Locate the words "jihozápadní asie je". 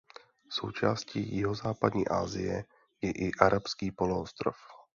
1.35-3.11